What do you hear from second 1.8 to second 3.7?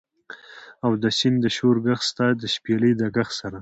ږغ، ستا د شپیلۍ د ږغ سره